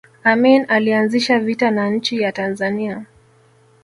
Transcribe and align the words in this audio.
amin 0.23 0.65
alianzisha 0.69 1.39
vita 1.39 1.71
na 1.71 1.89
nchi 1.89 2.21
ya 2.21 2.31
tanzania 2.31 3.05